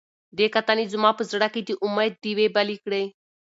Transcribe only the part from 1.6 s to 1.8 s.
د